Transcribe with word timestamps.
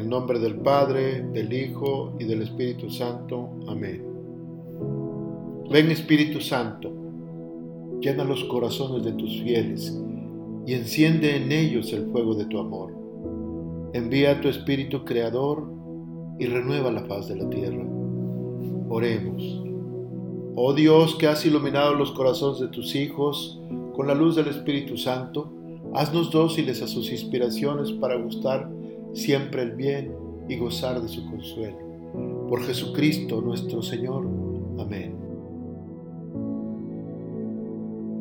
El 0.00 0.08
nombre 0.08 0.38
del 0.38 0.54
Padre, 0.54 1.20
del 1.34 1.52
Hijo 1.52 2.14
y 2.18 2.24
del 2.24 2.40
Espíritu 2.40 2.88
Santo. 2.88 3.50
Amén. 3.68 4.02
Ven 5.70 5.90
Espíritu 5.90 6.40
Santo, 6.40 6.90
llena 8.00 8.24
los 8.24 8.42
corazones 8.44 9.04
de 9.04 9.12
tus 9.12 9.42
fieles 9.42 9.94
y 10.66 10.72
enciende 10.72 11.36
en 11.36 11.52
ellos 11.52 11.92
el 11.92 12.06
fuego 12.06 12.34
de 12.34 12.46
tu 12.46 12.58
amor. 12.58 12.94
Envía 13.92 14.40
tu 14.40 14.48
Espíritu 14.48 15.04
Creador 15.04 15.70
y 16.38 16.46
renueva 16.46 16.90
la 16.90 17.06
paz 17.06 17.28
de 17.28 17.36
la 17.36 17.50
tierra. 17.50 17.84
Oremos. 18.88 19.62
Oh 20.56 20.72
Dios 20.72 21.14
que 21.16 21.26
has 21.26 21.44
iluminado 21.44 21.94
los 21.94 22.10
corazones 22.12 22.58
de 22.58 22.68
tus 22.68 22.94
hijos 22.94 23.60
con 23.94 24.06
la 24.06 24.14
luz 24.14 24.34
del 24.34 24.48
Espíritu 24.48 24.96
Santo, 24.96 25.52
haznos 25.92 26.30
dóciles 26.30 26.80
a 26.80 26.88
sus 26.88 27.12
inspiraciones 27.12 27.92
para 27.92 28.16
gustar 28.16 28.79
siempre 29.12 29.62
el 29.62 29.72
bien 29.72 30.14
y 30.48 30.58
gozar 30.58 31.00
de 31.00 31.08
su 31.08 31.28
consuelo. 31.30 31.78
Por 32.48 32.62
Jesucristo 32.62 33.40
nuestro 33.40 33.82
Señor. 33.82 34.26
Amén. 34.78 35.14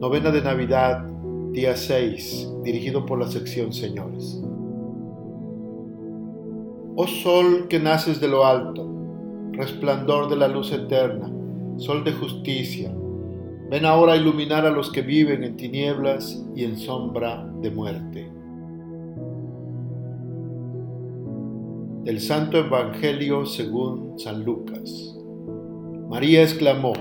Novena 0.00 0.30
de 0.30 0.42
Navidad, 0.42 1.04
día 1.52 1.76
6, 1.76 2.52
dirigido 2.62 3.06
por 3.06 3.18
la 3.18 3.26
sección 3.26 3.72
Señores. 3.72 4.42
Oh 6.96 7.06
sol 7.06 7.66
que 7.68 7.80
naces 7.80 8.20
de 8.20 8.28
lo 8.28 8.44
alto, 8.44 8.88
resplandor 9.52 10.28
de 10.28 10.36
la 10.36 10.48
luz 10.48 10.72
eterna, 10.72 11.30
sol 11.76 12.04
de 12.04 12.12
justicia, 12.12 12.94
ven 13.70 13.84
ahora 13.84 14.12
a 14.12 14.16
iluminar 14.16 14.66
a 14.66 14.70
los 14.70 14.90
que 14.90 15.02
viven 15.02 15.42
en 15.42 15.56
tinieblas 15.56 16.44
y 16.54 16.64
en 16.64 16.76
sombra 16.76 17.50
de 17.60 17.70
muerte. 17.70 18.30
Del 22.04 22.20
Santo 22.20 22.58
Evangelio 22.58 23.46
según 23.46 24.18
San 24.18 24.44
Lucas. 24.44 25.16
María 26.10 26.42
exclamó, 26.42 26.92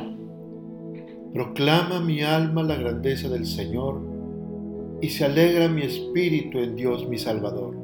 Proclama 1.34 2.00
mi 2.00 2.22
alma 2.22 2.64
la 2.64 2.78
grandeza 2.78 3.28
del 3.28 3.46
Señor, 3.46 4.00
y 5.02 5.10
se 5.10 5.26
alegra 5.26 5.68
mi 5.68 5.82
espíritu 5.82 6.60
en 6.60 6.78
Dios 6.78 7.06
mi 7.10 7.18
Salvador, 7.18 7.76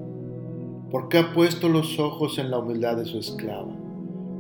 porque 0.90 1.18
ha 1.18 1.34
puesto 1.34 1.68
los 1.68 2.00
ojos 2.00 2.40
en 2.40 2.52
la 2.52 2.60
humildad 2.60 2.96
de 2.96 3.06
su 3.06 3.20
esclava. 3.20 3.76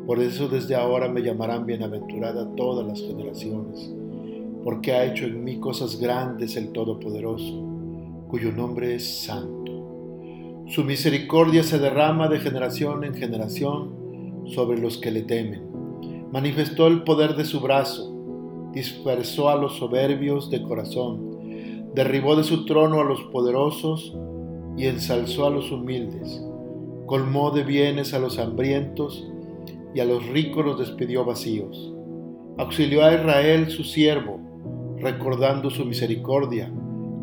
Por 0.08 0.20
eso 0.20 0.48
desde 0.48 0.76
ahora 0.76 1.10
me 1.10 1.22
llamarán 1.22 1.66
bienaventurada 1.66 2.48
todas 2.56 2.88
las 2.88 3.02
generaciones, 3.02 3.94
porque 4.64 4.94
ha 4.94 5.04
hecho 5.04 5.26
en 5.26 5.44
mí 5.44 5.60
cosas 5.60 6.00
grandes 6.00 6.56
el 6.56 6.70
Todopoderoso, 6.70 7.62
cuyo 8.30 8.54
nombre 8.54 8.96
es 8.96 9.24
Santo. 9.26 9.69
Su 10.70 10.84
misericordia 10.84 11.64
se 11.64 11.80
derrama 11.80 12.28
de 12.28 12.40
generación 12.40 13.04
en 13.04 13.16
generación 13.16 14.44
sobre 14.54 14.78
los 14.78 15.00
que 15.00 15.10
le 15.10 15.24
temen. 15.24 15.64
Manifestó 16.32 16.86
el 16.86 17.02
poder 17.02 17.36
de 17.36 17.44
su 17.44 17.60
brazo, 17.60 18.70
dispersó 18.72 19.50
a 19.50 19.56
los 19.56 19.78
soberbios 19.78 20.52
de 20.52 20.62
corazón, 20.62 21.90
derribó 21.96 22.36
de 22.36 22.44
su 22.44 22.66
trono 22.66 23.00
a 23.00 23.04
los 23.04 23.20
poderosos 23.32 24.16
y 24.78 24.86
ensalzó 24.86 25.48
a 25.48 25.50
los 25.50 25.72
humildes, 25.72 26.40
colmó 27.08 27.50
de 27.50 27.64
bienes 27.64 28.14
a 28.14 28.20
los 28.20 28.38
hambrientos 28.38 29.28
y 29.96 30.02
a 30.02 30.06
los 30.06 30.24
ricos 30.28 30.64
los 30.64 30.78
despidió 30.78 31.26
vacíos. 31.26 31.96
Auxilió 32.60 33.04
a 33.04 33.16
Israel 33.16 33.72
su 33.72 33.84
siervo, 33.84 34.40
recordando 35.00 35.72
su 35.72 35.84
misericordia, 35.84 36.72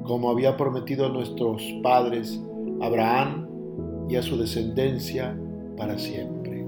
como 0.02 0.30
había 0.30 0.56
prometido 0.56 1.06
a 1.06 1.10
nuestros 1.10 1.62
padres 1.84 2.40
Abraham 2.80 3.46
y 4.08 4.16
a 4.16 4.22
su 4.22 4.36
descendencia 4.36 5.36
para 5.76 5.98
siempre. 5.98 6.66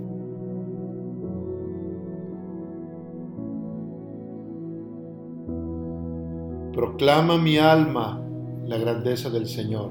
Proclama 6.72 7.38
mi 7.38 7.58
alma 7.58 8.24
la 8.66 8.78
grandeza 8.78 9.30
del 9.30 9.46
Señor 9.46 9.90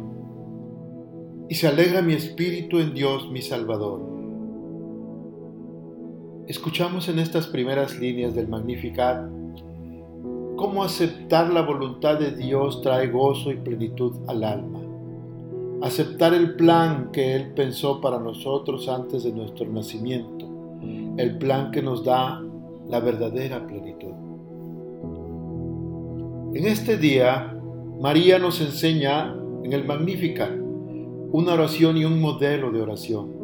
y 1.49 1.55
se 1.55 1.67
alegra 1.67 2.01
mi 2.01 2.13
espíritu 2.13 2.79
en 2.79 2.93
Dios 2.93 3.29
mi 3.31 3.41
Salvador. 3.41 4.01
Escuchamos 6.47 7.09
en 7.09 7.19
estas 7.19 7.47
primeras 7.47 7.99
líneas 7.99 8.35
del 8.35 8.47
Magnificat 8.47 9.29
cómo 10.55 10.83
aceptar 10.83 11.51
la 11.51 11.61
voluntad 11.61 12.19
de 12.19 12.31
Dios 12.31 12.81
trae 12.81 13.07
gozo 13.07 13.51
y 13.51 13.57
plenitud 13.57 14.13
al 14.27 14.43
alma 14.43 14.86
aceptar 15.81 16.33
el 16.33 16.55
plan 16.55 17.09
que 17.11 17.35
Él 17.35 17.53
pensó 17.53 18.01
para 18.01 18.19
nosotros 18.19 18.87
antes 18.89 19.23
de 19.23 19.31
nuestro 19.31 19.67
nacimiento, 19.67 20.45
el 21.17 21.37
plan 21.37 21.71
que 21.71 21.81
nos 21.81 22.03
da 22.03 22.43
la 22.87 22.99
verdadera 22.99 23.65
plenitud. 23.67 24.13
En 26.53 26.65
este 26.65 26.97
día, 26.97 27.55
María 28.01 28.39
nos 28.39 28.61
enseña 28.61 29.35
en 29.63 29.73
el 29.73 29.85
Magnífica 29.85 30.49
una 31.31 31.53
oración 31.53 31.97
y 31.97 32.05
un 32.05 32.21
modelo 32.21 32.71
de 32.71 32.81
oración. 32.81 33.35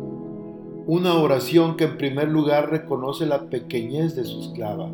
Una 0.87 1.15
oración 1.15 1.75
que 1.75 1.85
en 1.85 1.97
primer 1.97 2.29
lugar 2.29 2.69
reconoce 2.71 3.25
la 3.25 3.49
pequeñez 3.49 4.15
de 4.15 4.23
su 4.23 4.41
esclava 4.41 4.89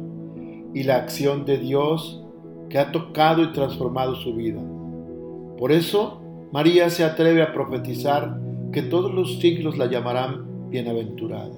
y 0.74 0.84
la 0.84 0.98
acción 0.98 1.46
de 1.46 1.58
Dios 1.58 2.24
que 2.70 2.78
ha 2.78 2.92
tocado 2.92 3.44
y 3.44 3.54
transformado 3.54 4.16
su 4.16 4.34
vida. 4.34 4.62
Por 5.58 5.72
eso, 5.72 6.22
María 6.52 6.90
se 6.90 7.04
atreve 7.04 7.44
a 7.44 7.54
profetizar 7.54 8.40
que 8.72 8.82
todos 8.82 9.14
los 9.14 9.40
siglos 9.40 9.78
la 9.78 9.86
llamarán 9.86 10.70
bienaventurada, 10.70 11.54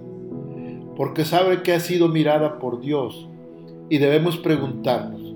porque 0.97 1.24
sabe 1.24 1.63
que 1.63 1.74
ha 1.74 1.79
sido 1.79 2.09
mirada 2.09 2.59
por 2.59 2.81
Dios 2.81 3.29
y 3.90 3.97
debemos 3.97 4.38
preguntarnos, 4.38 5.34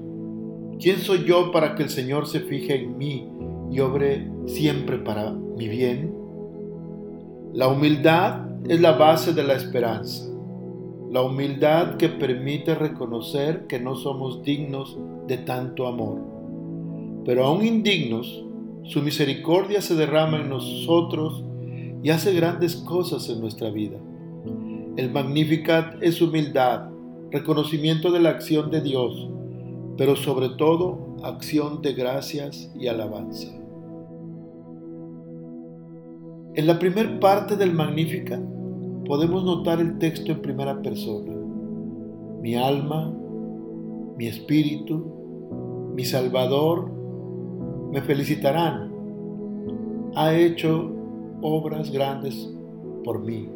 ¿quién 0.79 0.97
soy 0.97 1.23
yo 1.25 1.51
para 1.51 1.75
que 1.75 1.83
el 1.83 1.89
Señor 1.89 2.27
se 2.27 2.41
fije 2.41 2.81
en 2.81 2.97
mí 2.97 3.29
y 3.71 3.79
obre 3.79 4.29
siempre 4.45 4.97
para 4.97 5.31
mi 5.31 5.69
bien? 5.69 6.13
La 7.53 7.69
humildad 7.69 8.41
es 8.67 8.81
la 8.81 8.93
base 8.93 9.33
de 9.33 9.43
la 9.43 9.53
esperanza, 9.53 10.29
la 11.11 11.21
humildad 11.21 11.95
que 11.95 12.09
permite 12.09 12.75
reconocer 12.75 13.67
que 13.67 13.79
no 13.79 13.95
somos 13.95 14.43
dignos 14.43 14.97
de 15.27 15.37
tanto 15.37 15.87
amor, 15.87 16.19
pero 17.25 17.45
aún 17.45 17.65
indignos, 17.65 18.44
su 18.87 19.01
misericordia 19.01 19.81
se 19.81 19.95
derrama 19.95 20.41
en 20.41 20.49
nosotros 20.49 21.43
y 22.03 22.11
hace 22.11 22.33
grandes 22.33 22.75
cosas 22.75 23.27
en 23.29 23.41
nuestra 23.41 23.71
vida. 23.71 23.97
El 24.95 25.11
Magnificat 25.11 26.01
es 26.01 26.21
humildad, 26.21 26.89
reconocimiento 27.31 28.11
de 28.11 28.19
la 28.19 28.29
acción 28.29 28.69
de 28.69 28.81
Dios, 28.81 29.27
pero 29.97 30.15
sobre 30.15 30.49
todo 30.49 31.17
acción 31.23 31.81
de 31.81 31.93
gracias 31.93 32.71
y 32.79 32.87
alabanza. 32.87 33.47
En 36.53 36.67
la 36.67 36.77
primera 36.77 37.19
parte 37.19 37.55
del 37.55 37.73
Magnificat 37.73 38.41
podemos 39.05 39.43
notar 39.43 39.81
el 39.81 39.97
texto 39.97 40.31
en 40.31 40.41
primera 40.41 40.81
persona. 40.81 41.33
Mi 42.41 42.55
alma, 42.55 43.11
mi 44.15 44.27
espíritu, 44.27 45.91
mi 45.95 46.05
Salvador 46.05 46.94
me 47.95 48.01
felicitarán. 48.01 48.91
Ha 50.15 50.35
hecho 50.35 50.91
obras 51.41 51.91
grandes 51.91 52.53
por 53.05 53.23
mí, 53.23 53.47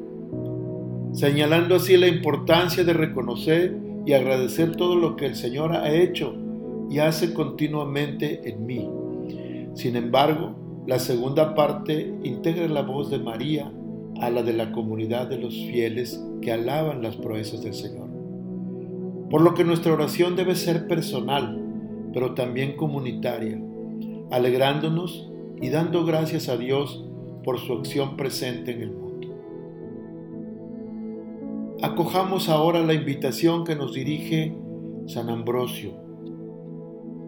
señalando 1.11 1.75
así 1.75 1.97
la 1.97 2.07
importancia 2.07 2.85
de 2.85 2.93
reconocer 2.93 3.77
y 4.05 4.13
agradecer 4.13 4.77
todo 4.77 4.95
lo 4.95 5.17
que 5.17 5.25
el 5.25 5.35
Señor 5.35 5.73
ha 5.73 5.91
hecho 5.91 6.37
y 6.89 6.99
hace 6.99 7.33
continuamente 7.33 8.49
en 8.49 8.65
mí. 8.65 8.89
Sin 9.73 9.97
embargo, 9.97 10.55
la 10.87 10.99
segunda 10.99 11.53
parte 11.53 12.15
integra 12.23 12.69
la 12.69 12.83
voz 12.83 13.11
de 13.11 13.19
María 13.19 13.69
a 14.21 14.29
la 14.29 14.41
de 14.41 14.53
la 14.53 14.71
comunidad 14.71 15.27
de 15.27 15.37
los 15.37 15.53
fieles 15.53 16.23
que 16.41 16.53
alaban 16.53 17.01
las 17.01 17.17
proezas 17.17 17.61
del 17.61 17.73
Señor. 17.73 18.07
Por 19.29 19.41
lo 19.41 19.53
que 19.53 19.65
nuestra 19.65 19.91
oración 19.91 20.37
debe 20.37 20.55
ser 20.55 20.87
personal, 20.87 21.61
pero 22.13 22.35
también 22.35 22.77
comunitaria, 22.77 23.61
alegrándonos 24.31 25.29
y 25.61 25.69
dando 25.69 26.05
gracias 26.05 26.49
a 26.49 26.57
Dios 26.57 27.05
por 27.43 27.59
su 27.59 27.73
acción 27.73 28.15
presente 28.17 28.71
en 28.71 28.81
el 28.81 28.91
mundo. 28.91 29.09
Acojamos 31.81 32.49
ahora 32.49 32.81
la 32.81 32.93
invitación 32.93 33.63
que 33.63 33.75
nos 33.75 33.93
dirige 33.93 34.55
San 35.07 35.29
Ambrosio. 35.29 35.93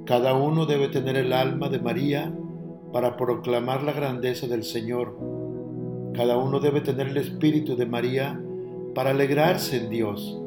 Cada 0.05 0.33
uno 0.33 0.65
debe 0.65 0.89
tener 0.89 1.15
el 1.15 1.31
alma 1.31 1.69
de 1.69 1.79
María 1.79 2.33
para 2.91 3.15
proclamar 3.15 3.83
la 3.83 3.93
grandeza 3.93 4.47
del 4.47 4.63
Señor. 4.63 5.17
Cada 6.13 6.37
uno 6.37 6.59
debe 6.59 6.81
tener 6.81 7.07
el 7.07 7.17
espíritu 7.17 7.77
de 7.77 7.85
María 7.85 8.41
para 8.93 9.11
alegrarse 9.11 9.77
en 9.77 9.89
Dios, 9.89 10.37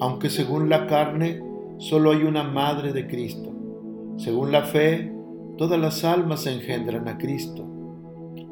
aunque 0.00 0.28
según 0.28 0.68
la 0.68 0.86
carne 0.86 1.42
solo 1.78 2.10
hay 2.10 2.24
una 2.24 2.42
madre 2.42 2.92
de 2.92 3.06
Cristo. 3.06 3.50
Según 4.18 4.52
la 4.52 4.64
fe, 4.64 5.10
todas 5.60 5.78
las 5.78 6.04
almas 6.04 6.46
engendran 6.46 7.06
a 7.06 7.18
Cristo, 7.18 7.66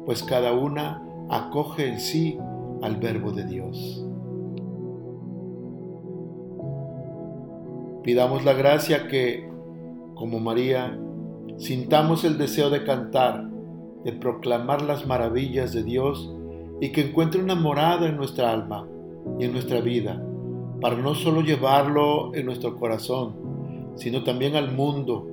pues 0.05 0.21
cada 0.21 0.53
una 0.53 1.01
acoge 1.27 1.87
en 1.87 1.99
sí 1.99 2.37
al 2.83 2.97
verbo 2.97 3.31
de 3.31 3.45
Dios. 3.45 4.05
Pidamos 8.03 8.45
la 8.45 8.53
gracia 8.53 9.07
que, 9.07 9.49
como 10.13 10.39
María, 10.39 10.99
sintamos 11.57 12.25
el 12.25 12.37
deseo 12.37 12.69
de 12.69 12.83
cantar, 12.83 13.49
de 14.05 14.13
proclamar 14.13 14.83
las 14.83 15.07
maravillas 15.07 15.73
de 15.73 15.81
Dios 15.81 16.31
y 16.79 16.91
que 16.91 17.07
encuentre 17.07 17.41
una 17.41 17.55
morada 17.55 18.07
en 18.07 18.17
nuestra 18.17 18.53
alma 18.53 18.87
y 19.39 19.45
en 19.45 19.53
nuestra 19.53 19.81
vida, 19.81 20.23
para 20.79 20.95
no 20.95 21.15
solo 21.15 21.41
llevarlo 21.41 22.35
en 22.35 22.45
nuestro 22.45 22.75
corazón, 22.75 23.33
sino 23.95 24.23
también 24.23 24.55
al 24.55 24.71
mundo, 24.75 25.28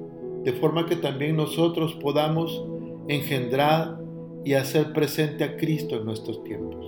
de 0.47 0.53
forma 0.53 0.87
que 0.87 0.95
también 0.95 1.35
nosotros 1.35 1.95
podamos 1.95 2.65
engendrar 3.09 3.99
y 4.45 4.55
hacer 4.55 4.93
presente 4.93 5.43
a 5.43 5.57
Cristo 5.57 5.97
en 5.97 6.05
nuestros 6.05 6.45
tiempos. 6.45 6.87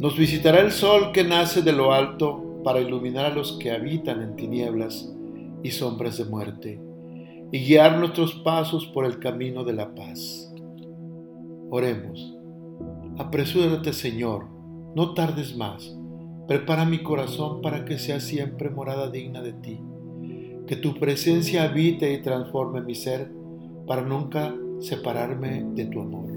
Nos 0.00 0.18
visitará 0.18 0.58
el 0.58 0.72
sol 0.72 1.12
que 1.12 1.22
nace 1.22 1.62
de 1.62 1.72
lo 1.72 1.92
alto 1.92 2.62
para 2.64 2.80
iluminar 2.80 3.26
a 3.26 3.34
los 3.34 3.52
que 3.60 3.70
habitan 3.70 4.22
en 4.22 4.34
tinieblas 4.34 5.14
y 5.62 5.70
sombras 5.70 6.18
de 6.18 6.24
muerte, 6.24 6.80
y 7.52 7.64
guiar 7.64 7.96
nuestros 7.96 8.34
pasos 8.42 8.86
por 8.86 9.04
el 9.04 9.20
camino 9.20 9.62
de 9.62 9.74
la 9.74 9.94
paz. 9.94 10.52
Oremos. 11.70 12.36
Apresúrate, 13.18 13.92
Señor, 13.92 14.59
no 14.94 15.14
tardes 15.14 15.56
más. 15.56 15.96
Prepara 16.48 16.84
mi 16.84 17.02
corazón 17.02 17.60
para 17.60 17.84
que 17.84 17.98
sea 17.98 18.20
siempre 18.20 18.70
morada 18.70 19.10
digna 19.10 19.40
de 19.42 19.52
ti. 19.52 19.80
Que 20.66 20.76
tu 20.76 20.94
presencia 20.98 21.64
habite 21.64 22.12
y 22.12 22.22
transforme 22.22 22.80
mi 22.80 22.94
ser 22.94 23.30
para 23.86 24.02
nunca 24.02 24.54
separarme 24.80 25.64
de 25.74 25.86
tu 25.86 26.00
amor. 26.00 26.30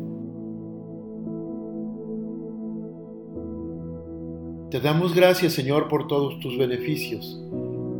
Te 4.70 4.80
damos 4.80 5.14
gracias, 5.14 5.54
Señor, 5.54 5.88
por 5.88 6.08
todos 6.08 6.40
tus 6.40 6.58
beneficios, 6.58 7.40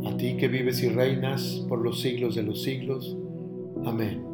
a 0.06 0.16
ti 0.16 0.36
que 0.36 0.48
vives 0.48 0.82
y 0.82 0.88
reinas 0.88 1.64
por 1.68 1.80
los 1.80 2.00
siglos 2.00 2.34
de 2.34 2.42
los 2.42 2.62
siglos. 2.62 3.16
Amén. 3.84 4.24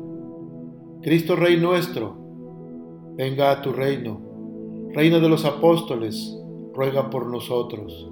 Cristo 1.02 1.36
Rey 1.36 1.58
nuestro, 1.58 2.16
venga 3.16 3.50
a 3.50 3.60
tu 3.60 3.72
reino. 3.72 4.29
Reina 4.92 5.20
de 5.20 5.28
los 5.28 5.44
apóstoles, 5.44 6.36
ruega 6.74 7.10
por 7.10 7.26
nosotros. 7.26 8.10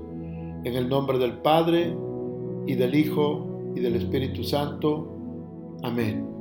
En 0.64 0.75
el 0.75 0.88
nombre 0.88 1.19
del 1.19 1.38
Padre, 1.38 1.96
y 2.66 2.75
del 2.75 2.94
Hijo, 2.94 3.72
y 3.75 3.80
del 3.80 3.96
Espíritu 3.96 4.44
Santo. 4.44 5.08
Amén. 5.82 6.38